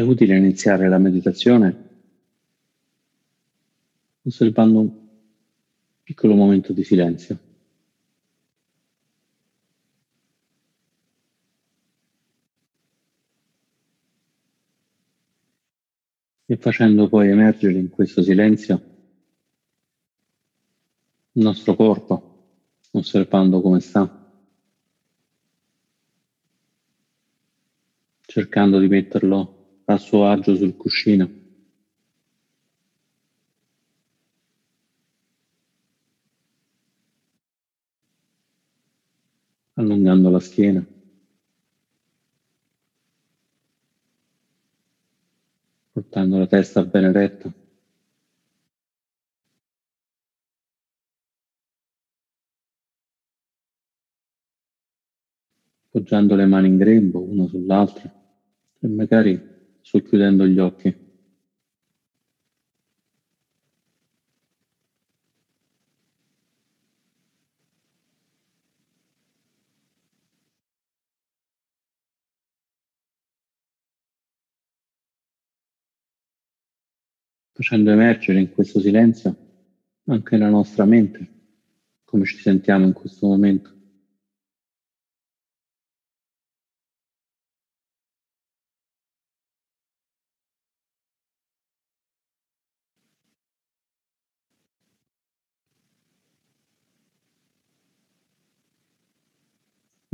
[0.00, 1.88] È utile iniziare la meditazione
[4.22, 5.08] osservando un
[6.02, 7.38] piccolo momento di silenzio.
[16.46, 18.82] E facendo poi emergere in questo silenzio
[21.32, 22.54] il nostro corpo,
[22.92, 24.16] osservando come sta.
[28.30, 29.59] cercando di metterlo
[29.94, 31.40] a suo agio sul cuscino.
[39.80, 40.84] allungando la schiena.
[45.92, 47.52] Portando la testa bene retta.
[55.90, 58.12] Poggiando le mani in grembo, una sull'altra
[58.78, 59.59] e magari
[59.90, 60.94] socchiudendo gli occhi.
[77.52, 79.36] facendo emergere in questo silenzio
[80.06, 81.30] anche la nostra mente,
[82.04, 83.79] come ci sentiamo in questo momento.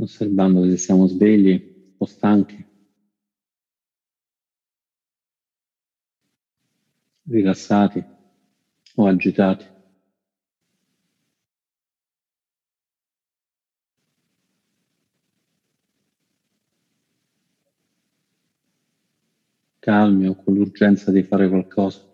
[0.07, 2.65] Osservando se siamo svegli o stanchi,
[7.23, 8.03] rilassati
[8.95, 9.75] o agitati.
[19.87, 22.06] calmi o con l'urgenza di fare qualcosa.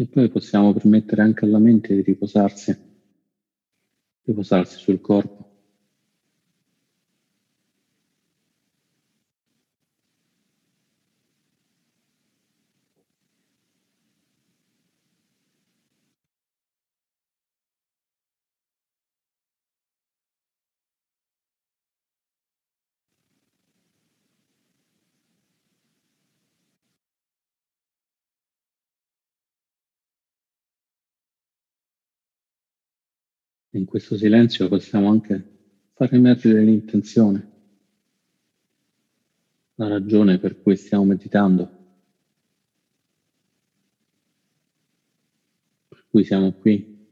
[0.00, 2.74] E poi possiamo permettere anche alla mente di riposarsi,
[4.22, 5.49] riposarsi sul corpo.
[33.72, 35.58] In questo silenzio possiamo anche
[35.92, 37.50] far emergere l'intenzione,
[39.76, 41.70] la ragione per cui stiamo meditando,
[45.86, 47.06] per cui siamo qui,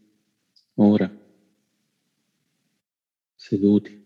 [0.74, 1.08] ora,
[3.36, 3.97] seduti.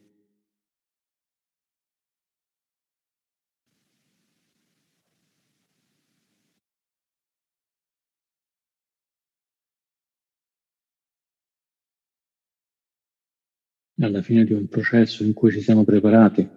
[14.06, 16.48] Alla fine di un processo in cui ci siamo preparati,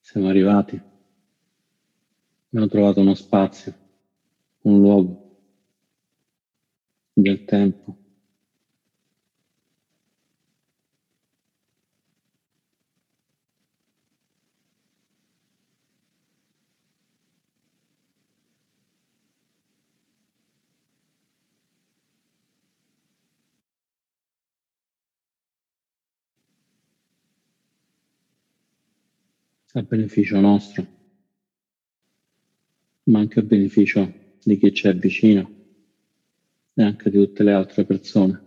[0.00, 0.80] siamo arrivati,
[2.48, 3.74] abbiamo trovato uno spazio,
[4.62, 5.38] un luogo,
[7.12, 7.96] del tempo.
[29.78, 30.86] A beneficio nostro,
[33.04, 34.10] ma anche a beneficio
[34.42, 35.50] di chi ci è vicino
[36.74, 38.45] e anche di tutte le altre persone.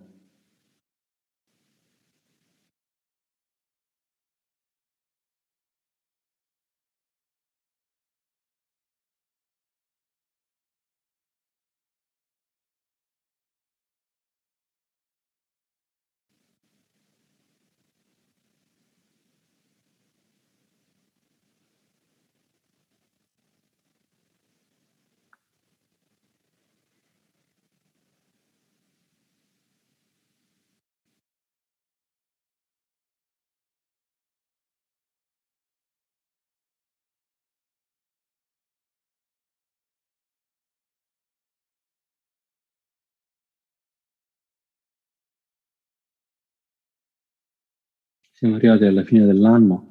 [48.39, 49.85] Siamo arrivati alla fine dell'anno.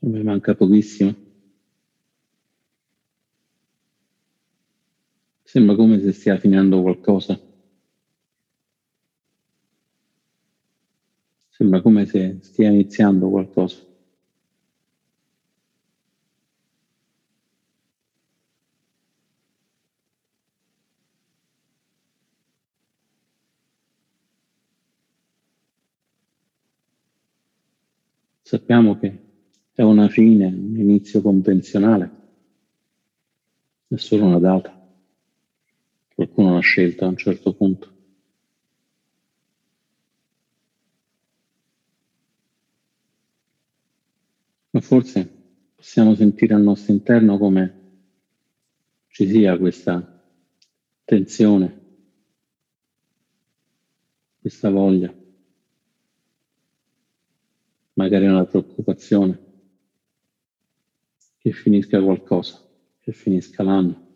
[0.00, 1.16] Mi manca pochissimo.
[5.42, 7.40] Sembra come se stia finendo qualcosa.
[11.48, 13.87] Sembra come se stia iniziando qualcosa.
[28.48, 29.24] Sappiamo che
[29.74, 32.10] è una fine, un inizio convenzionale,
[33.88, 34.74] è solo una data.
[36.14, 37.92] Qualcuno l'ha scelta a un certo punto.
[44.70, 45.30] Ma forse
[45.74, 47.80] possiamo sentire al nostro interno come
[49.08, 50.24] ci sia questa
[51.04, 51.80] tensione,
[54.40, 55.17] questa voglia
[57.98, 59.40] magari una preoccupazione,
[61.36, 62.64] che finisca qualcosa,
[63.00, 64.06] che finisca l'anno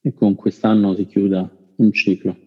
[0.00, 1.46] e con quest'anno si chiuda
[1.76, 2.45] un ciclo.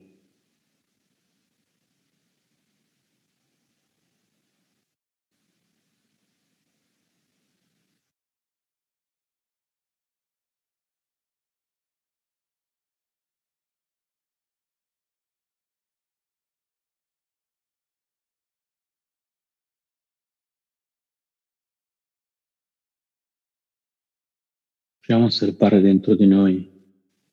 [25.09, 26.69] Proviamo a osservare dentro di noi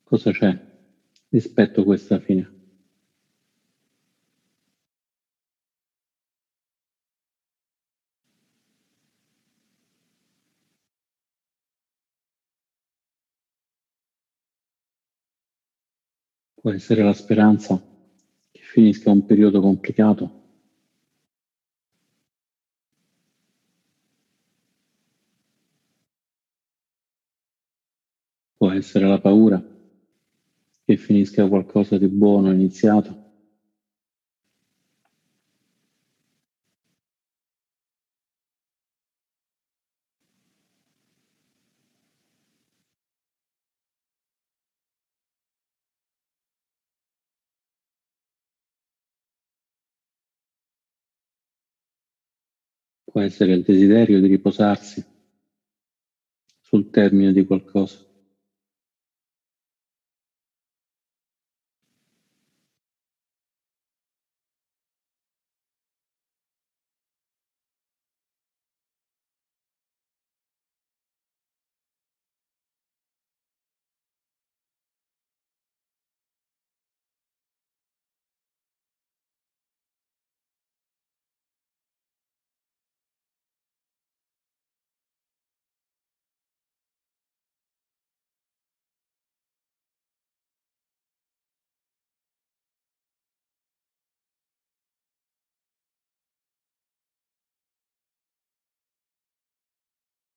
[0.03, 0.59] cosa c'è
[1.29, 2.51] rispetto a questa fine.
[16.55, 17.79] Può essere la speranza
[18.53, 20.47] che finisca un periodo complicato
[28.57, 29.61] Può essere la paura
[30.85, 33.25] che finisca qualcosa di buono iniziato.
[53.03, 55.05] Può essere il desiderio di riposarsi
[56.61, 58.06] sul termine di qualcosa.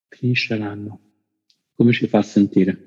[0.10, 1.01] Finisce l'anno,
[1.75, 2.82] come ci fa sentire?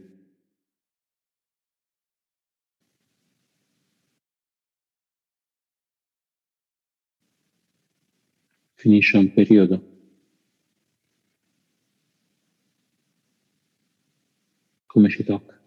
[8.76, 9.82] Finisce un periodo.
[14.86, 15.61] Come ci tocca?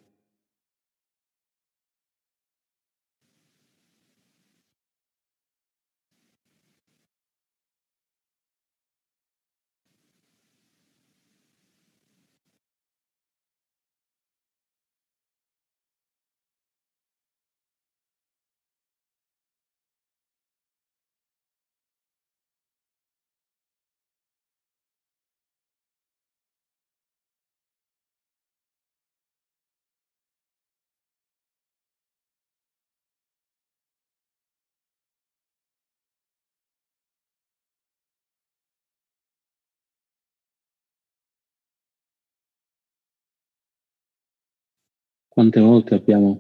[45.36, 46.40] Quante volte abbiamo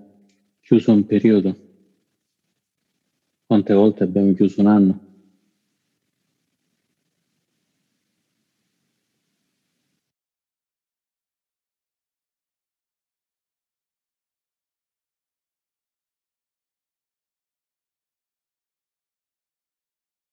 [0.61, 1.57] chiuso un periodo?
[3.49, 5.01] Quante volte abbiamo chiuso un anno?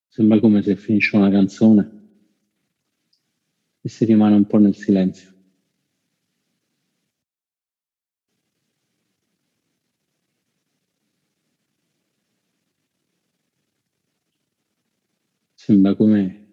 [0.09, 1.90] Sembra come se finisce una canzone
[3.85, 5.32] e si rimane un po' nel silenzio.
[15.64, 16.49] Sembra come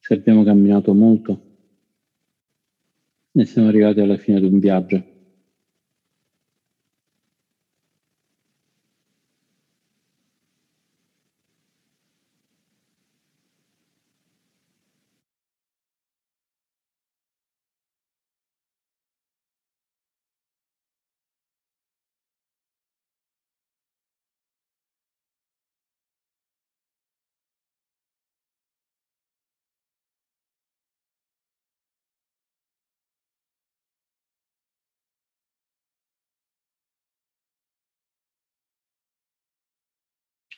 [0.00, 1.40] se abbiamo camminato molto
[3.30, 5.15] e siamo arrivati alla fine di un viaggio.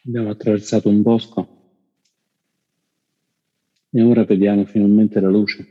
[0.06, 1.46] Abbiamo attraversato un bosco
[3.90, 5.66] e ora vediamo finalmente la luce,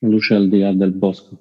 [0.00, 1.38] la luce al di là del bosco.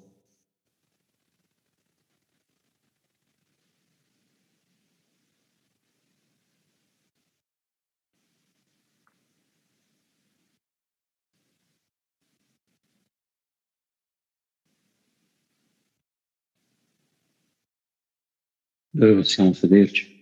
[18.94, 20.21] dove possiamo sederci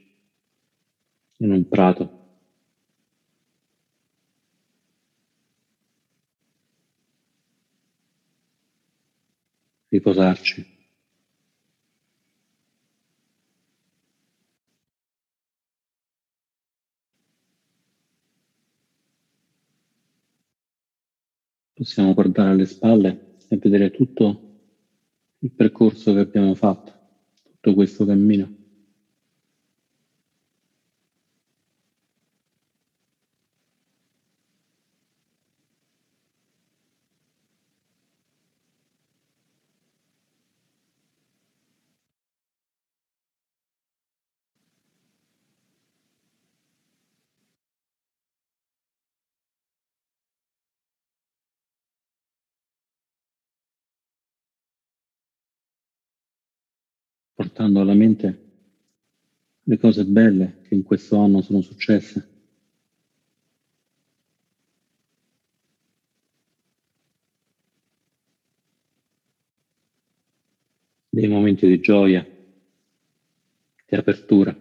[1.39, 2.19] in un prato.
[9.89, 10.77] riposarci.
[21.73, 24.41] Possiamo guardare alle spalle e vedere tutto
[25.39, 26.93] il percorso che abbiamo fatto,
[27.41, 28.58] tutto questo cammino.
[57.69, 58.47] Portando alla mente
[59.63, 62.27] le cose belle che in questo anno sono successe.
[71.11, 72.25] Dei momenti di gioia,
[73.85, 74.55] di apertura.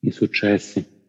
[0.00, 1.01] I successi.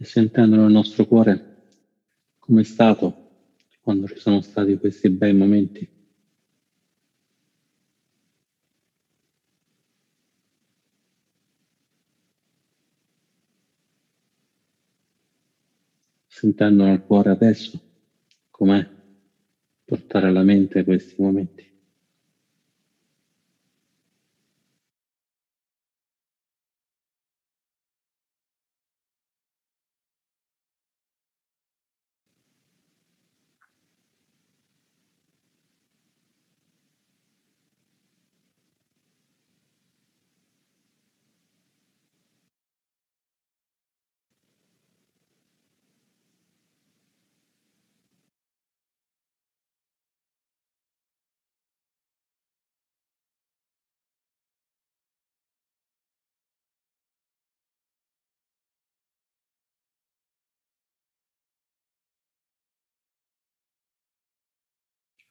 [0.00, 1.58] E sentendo nel nostro cuore
[2.38, 3.28] come è stato
[3.82, 5.86] quando ci sono stati questi bei momenti.
[16.26, 17.78] Sentendo nel cuore adesso
[18.48, 18.88] com'è
[19.84, 21.69] portare alla mente questi momenti.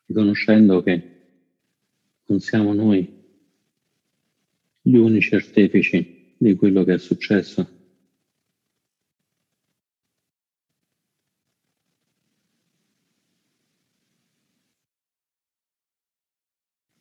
[0.09, 1.01] Riconoscendo che
[2.25, 3.07] non siamo noi
[4.81, 7.77] gli unici artefici di quello che è successo.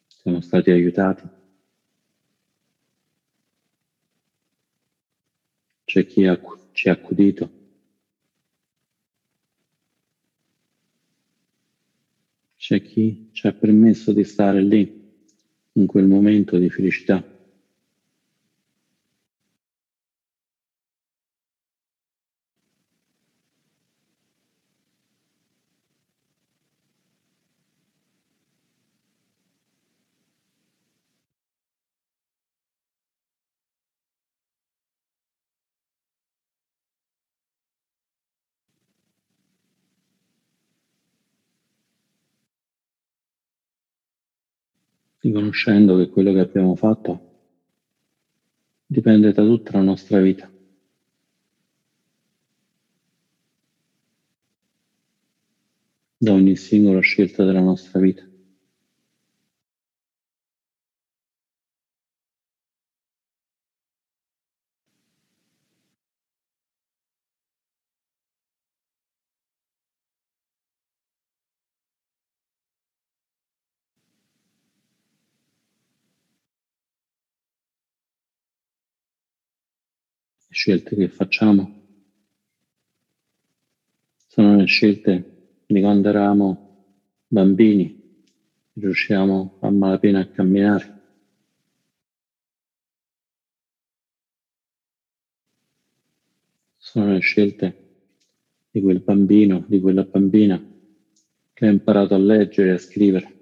[0.07, 1.27] Siamo stati aiutati.
[5.85, 6.39] C'è chi ha,
[6.73, 7.58] ci ha accudito.
[12.69, 14.87] C'è chi ci ha permesso di stare lì,
[15.79, 17.27] in quel momento di felicità.
[45.21, 47.21] Riconoscendo che quello che abbiamo fatto
[48.87, 50.51] dipende da tutta la nostra vita.
[56.21, 58.29] da ogni singola scelta della nostra vita.
[80.59, 81.71] Scelte che facciamo
[84.27, 85.25] sono le scelte
[85.65, 86.59] di quando eravamo
[87.29, 87.97] bambini,
[88.73, 90.93] riusciamo a malapena a camminare.
[96.77, 97.77] Sono le scelte
[98.69, 100.61] di quel bambino, di quella bambina
[101.53, 103.37] che ha imparato a leggere e a scrivere.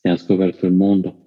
[0.00, 1.21] E ha scoperto il mondo.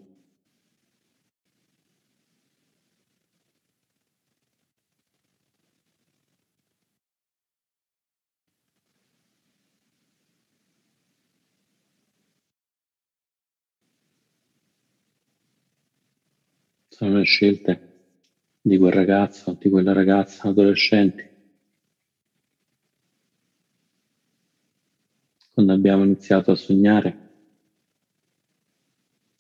[16.96, 17.82] Sono le scelte
[18.62, 21.28] di quel ragazzo, di quella ragazza, adolescenti.
[25.52, 27.30] Quando abbiamo iniziato a sognare,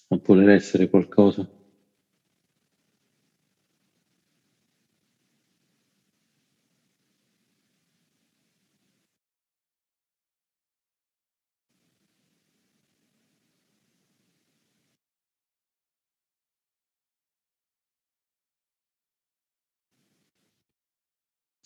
[0.09, 1.47] a voler essere qualcosa.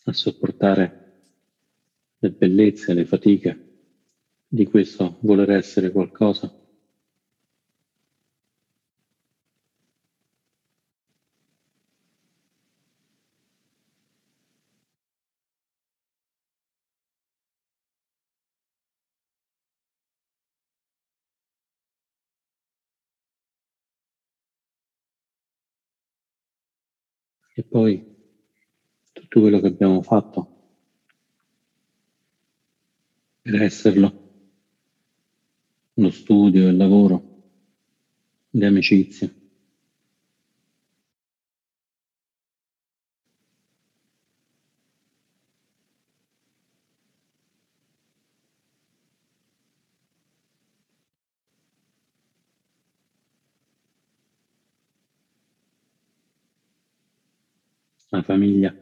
[0.09, 1.05] A sopportare
[2.19, 3.67] le bellezze, le fatiche
[4.47, 6.51] di questo voler essere qualcosa.
[27.55, 28.08] E poi
[29.29, 30.47] tutto quello che abbiamo fatto
[33.41, 34.11] per esserlo,
[35.93, 37.23] lo studio, il lavoro,
[38.51, 39.33] le amicizie.
[58.11, 58.75] La famiglia.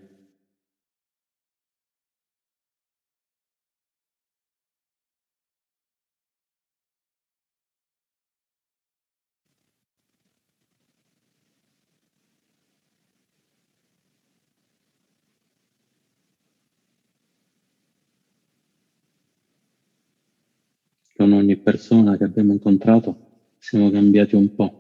[21.18, 23.18] con ogni persona che abbiamo incontrato
[23.58, 24.72] siamo cambiati un po',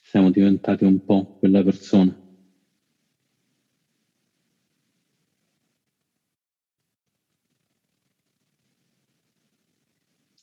[0.00, 2.16] siamo diventati un po' quella persona.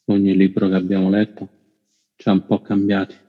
[0.07, 1.49] Ogni libro che abbiamo letto
[2.17, 3.23] ci ha un po' cambiati.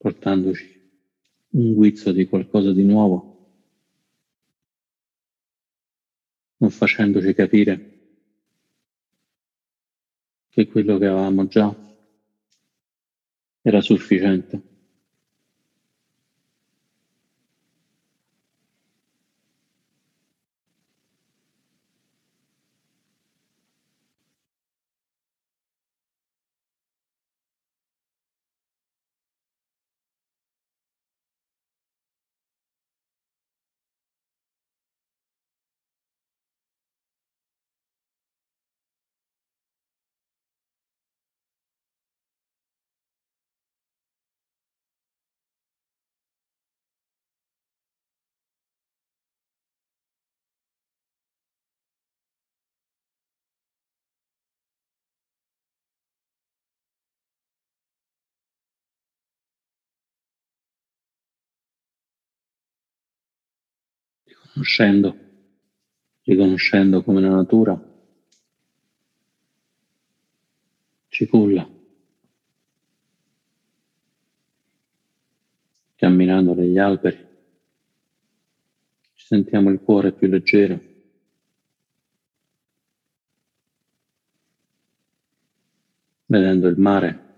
[0.00, 0.80] portandoci
[1.50, 3.29] un guizzo di qualcosa di nuovo,
[6.60, 7.80] non facendoci capire
[10.48, 11.74] che quello che avevamo già
[13.62, 14.69] era sufficiente.
[64.60, 65.16] Riconoscendo,
[66.22, 67.88] riconoscendo come la natura
[71.08, 71.68] ci culla,
[75.96, 77.26] camminando negli alberi,
[79.14, 80.88] ci sentiamo il cuore più leggero.
[86.26, 87.34] Vedendo il mare,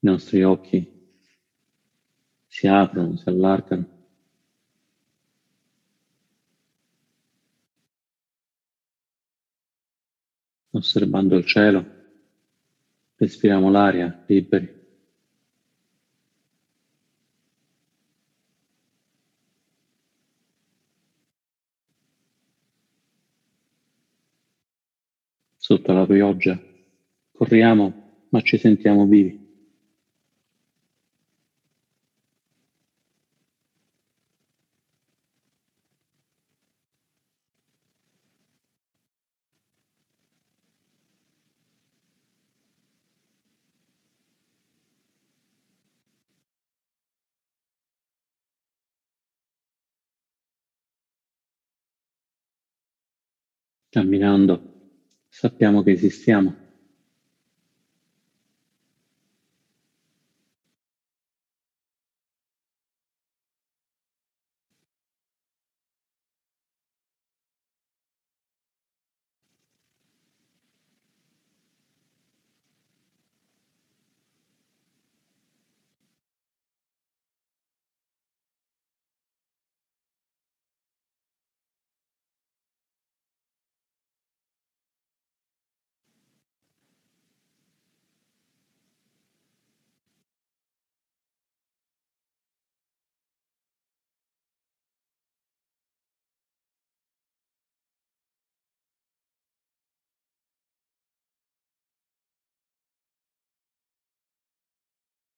[0.00, 0.98] i nostri occhi
[2.48, 3.99] si aprono, si allargano.
[10.70, 11.84] osservando il cielo,
[13.16, 14.78] respiriamo l'aria liberi.
[25.56, 26.58] Sotto la pioggia
[27.32, 29.39] corriamo ma ci sentiamo vivi.
[53.90, 54.62] Camminando
[55.28, 56.59] sappiamo che esistiamo.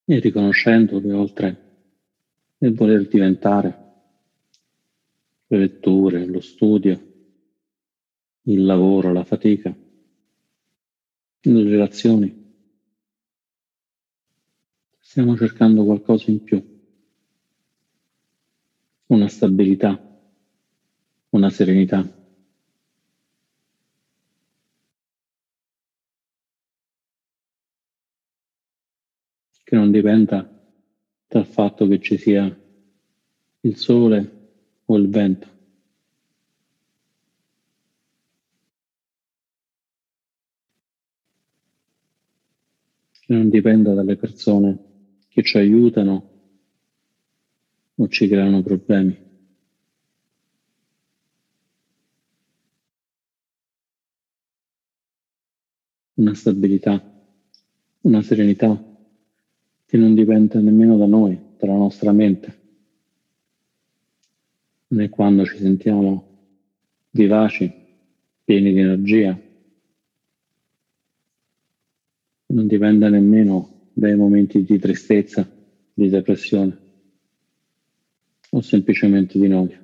[0.05, 1.61] E riconoscendo che oltre
[2.57, 3.81] nel voler diventare
[5.47, 7.11] le letture, lo studio,
[8.43, 9.75] il lavoro, la fatica,
[11.41, 12.41] le relazioni,
[14.99, 16.81] stiamo cercando qualcosa in più,
[19.07, 20.21] una stabilità,
[21.29, 22.22] una serenità.
[29.73, 30.47] Che non dipenda
[31.27, 32.45] dal fatto che ci sia
[33.61, 34.31] il sole
[34.85, 35.47] o il vento.
[43.19, 44.77] Che non dipenda dalle persone
[45.27, 46.29] che ci aiutano
[47.95, 49.19] o ci creano problemi.
[56.13, 57.03] Una stabilità,
[58.01, 58.91] una serenità
[59.93, 62.57] che non dipende nemmeno da noi, dalla nostra mente,
[64.87, 66.25] né quando ci sentiamo
[67.11, 67.71] vivaci,
[68.43, 69.39] pieni di energia,
[72.47, 75.47] non dipende nemmeno dai momenti di tristezza,
[75.93, 76.75] di depressione
[78.49, 79.82] o semplicemente di noia.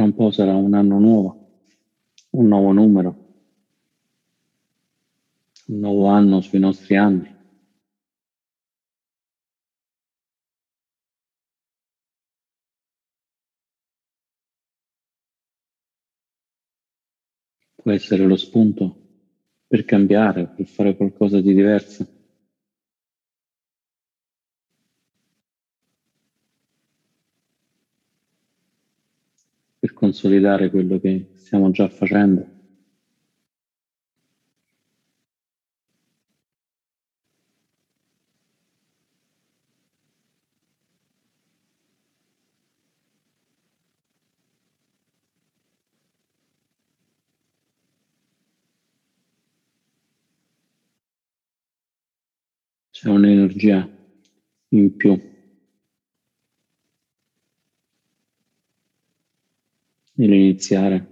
[0.00, 1.58] Tra un po' sarà un anno nuovo,
[2.30, 3.34] un nuovo numero,
[5.66, 7.30] un nuovo anno sui nostri anni.
[17.74, 18.96] Può essere lo spunto
[19.66, 22.19] per cambiare, per fare qualcosa di diverso.
[29.80, 32.46] Per consolidare quello che stiamo già facendo.
[52.90, 53.88] C'è un'energia
[54.70, 55.29] in più
[60.20, 61.06] nell'iniziare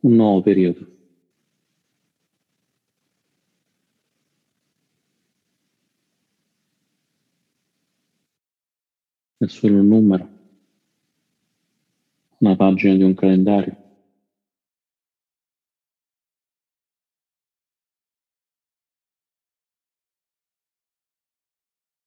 [0.00, 0.86] un nuovo periodo.
[9.38, 10.28] È solo un numero,
[12.38, 13.82] una pagina di un calendario.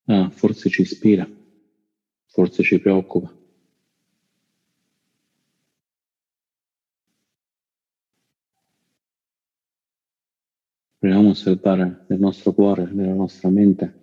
[0.09, 1.27] Ah, forse ci ispira,
[2.27, 3.36] forse ci preoccupa.
[10.99, 13.93] Proviamo a osservare nel nostro cuore, nella nostra mente,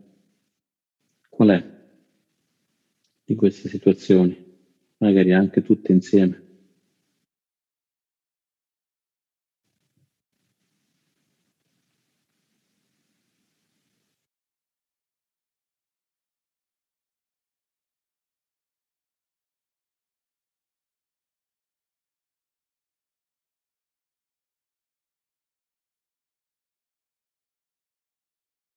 [1.29, 1.73] qual è
[3.25, 4.45] di queste situazioni
[4.99, 6.44] magari anche tutte insieme.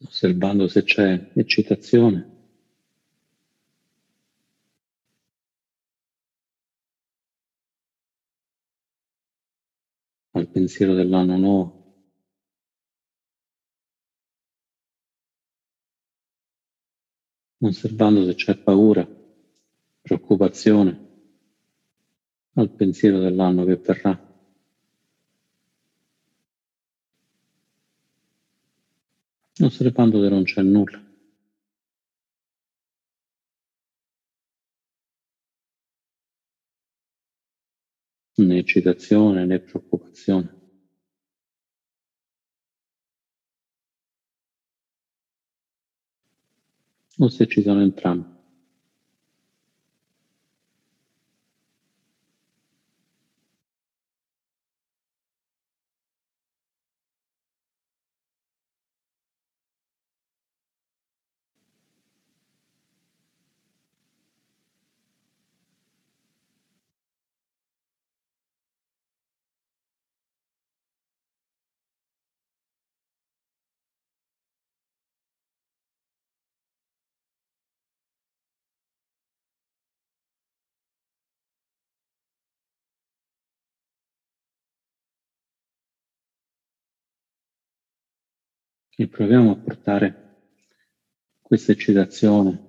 [0.07, 2.35] Osservando se c'è eccitazione.
[10.37, 11.77] al pensiero dell'anno nuovo.
[17.59, 19.03] Osservando se c'è paura,
[19.99, 21.05] preoccupazione
[22.53, 24.26] al pensiero dell'anno che verrà.
[29.65, 31.01] Osservando che non c'è nulla.
[38.39, 40.55] Né eccitazione né preoccupazione.
[47.19, 48.36] O se ci sono entrambi.
[88.99, 90.15] E proviamo a portare
[91.39, 92.63] questa eccitazione,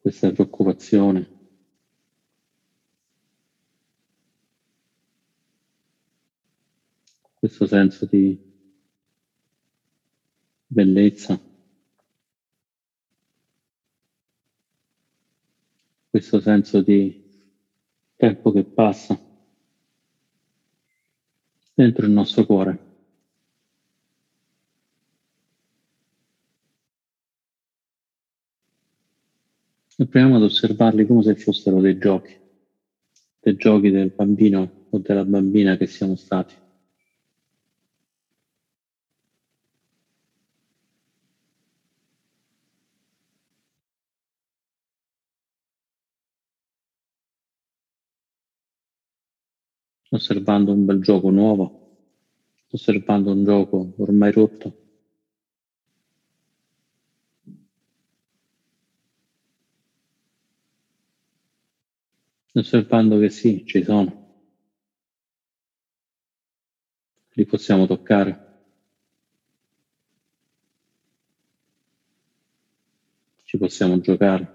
[0.00, 1.30] questa preoccupazione,
[7.34, 8.36] questo senso di
[10.66, 11.40] bellezza,
[16.10, 17.16] questo senso di
[18.16, 19.16] tempo che passa
[21.72, 22.85] dentro il nostro cuore.
[29.98, 32.38] E proviamo ad osservarli come se fossero dei giochi,
[33.40, 36.54] dei giochi del bambino o della bambina che siamo stati.
[50.10, 51.72] Osservando un bel gioco nuovo,
[52.70, 54.74] osservando un gioco ormai rotto.
[62.58, 64.24] Osservando che sì, ci sono.
[67.32, 68.44] Li possiamo toccare.
[73.44, 74.54] Ci possiamo giocare.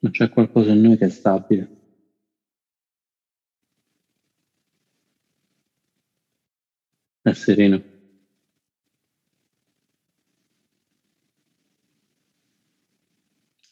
[0.00, 1.78] Ma c'è qualcosa in noi che è stabile.
[7.28, 7.82] È sereno.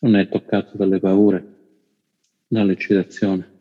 [0.00, 1.46] Non è toccato dalle paure,
[2.48, 3.55] dall'eccitazione.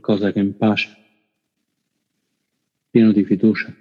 [0.00, 0.96] Qualcosa che è in pace,
[2.90, 3.74] pieno di fiducia.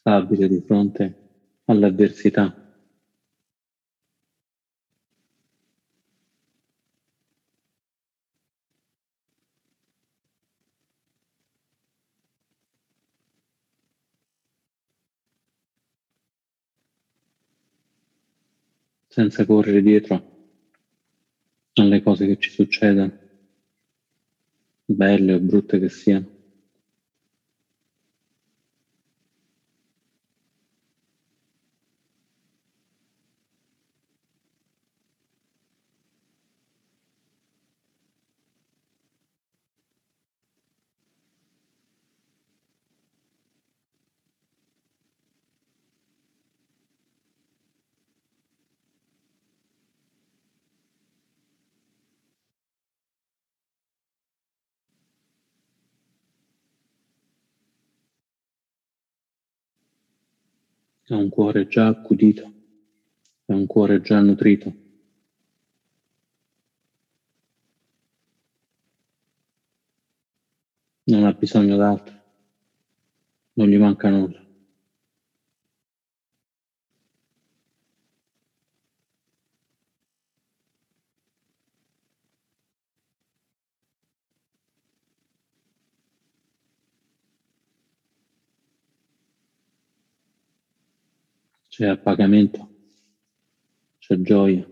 [0.00, 1.29] stabile di fronte
[1.72, 2.54] all'avversità.
[19.08, 20.24] senza correre dietro
[21.74, 23.12] alle cose che ci succedono,
[24.88, 26.26] belle o brutte che siano.
[61.10, 62.52] Ha un cuore già accudito,
[63.46, 64.72] ha un cuore già nutrito.
[71.04, 72.14] Non ha bisogno d'altro,
[73.54, 74.49] non gli manca nulla.
[91.80, 92.68] C'è appagamento,
[93.98, 94.68] c'è gioia.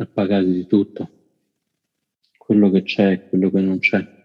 [0.00, 1.10] appagati di tutto,
[2.38, 4.17] quello che c'è e quello che non c'è.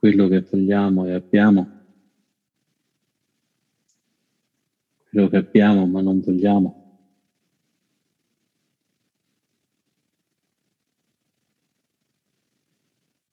[0.00, 1.68] Quello che vogliamo e abbiamo,
[5.10, 6.74] quello che abbiamo ma non vogliamo.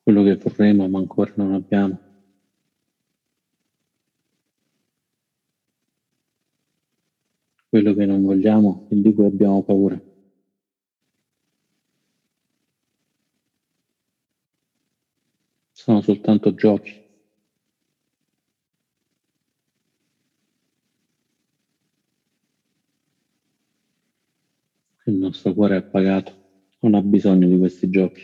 [0.03, 1.97] Quello che vorremmo ma ancora non abbiamo.
[7.69, 10.01] Quello che non vogliamo e di cui abbiamo paura.
[15.87, 16.91] Sono soltanto giochi.
[25.05, 26.33] Il nostro cuore è appagato,
[26.81, 28.21] non ha bisogno di questi giochi.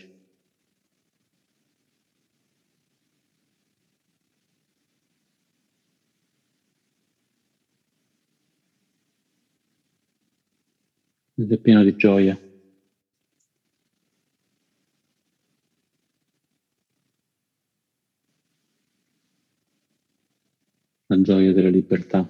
[11.36, 12.38] Ed è pieno di gioia.
[21.13, 22.28] La gioia della libertà.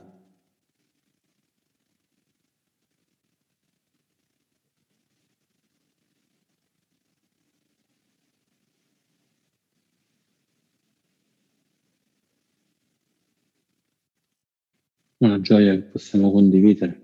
[15.17, 17.01] Una gioia che possiamo condividere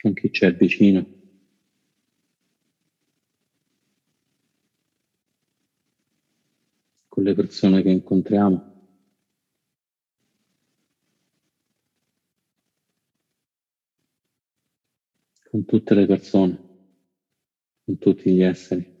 [0.00, 1.21] con chi c'è vicino.
[7.22, 8.70] Con le persone che incontriamo.
[15.52, 16.58] con tutte le persone,
[17.84, 18.91] con tutti gli esseri.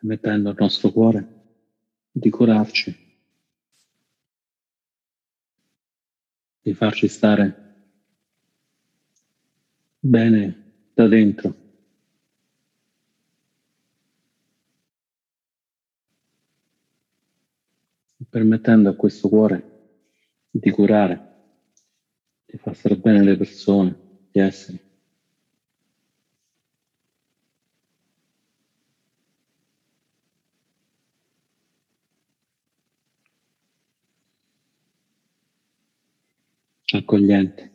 [0.00, 1.26] Permettendo al nostro cuore
[2.10, 2.96] di curarci,
[6.62, 7.84] di farci stare
[9.98, 11.68] bene da dentro.
[18.28, 19.88] permettendo a questo cuore
[20.50, 21.34] di curare,
[22.46, 24.89] di far stare bene le persone, gli esseri.
[36.98, 37.70] Accogliente.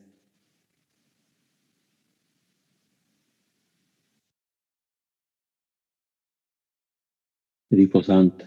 [7.71, 8.45] riposante,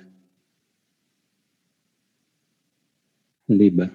[3.48, 3.92] libero.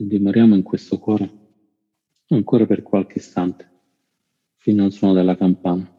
[0.11, 1.29] dimoriamo in questo cuore
[2.27, 3.69] ancora per qualche istante,
[4.57, 5.89] fino al suono della campana.